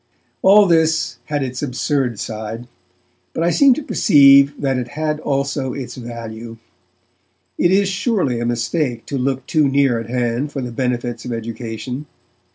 [0.41, 2.67] All this had its absurd side,
[3.33, 6.57] but I seem to perceive that it had also its value.
[7.59, 11.31] It is, surely, a mistake to look too near at hand for the benefits of
[11.31, 12.07] education.